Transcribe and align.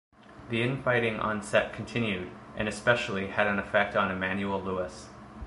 The 0.49 0.63
in-fighting 0.63 1.19
on 1.19 1.43
set 1.43 1.73
continued, 1.73 2.31
and 2.55 2.67
especially 2.67 3.27
had 3.27 3.45
an 3.45 3.59
effect 3.59 3.95
on 3.95 4.09
Emmanuel 4.09 4.59
Lewis. 4.59 5.09